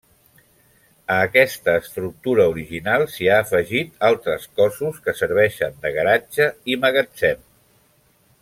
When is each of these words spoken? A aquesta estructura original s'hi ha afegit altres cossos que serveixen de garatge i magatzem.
A 1.15 1.17
aquesta 1.25 1.75
estructura 1.81 2.47
original 2.55 3.05
s'hi 3.17 3.29
ha 3.33 3.37
afegit 3.43 3.93
altres 4.11 4.49
cossos 4.61 4.99
que 5.07 5.17
serveixen 5.23 5.81
de 5.85 5.95
garatge 5.99 6.49
i 6.77 6.83
magatzem. 6.87 7.47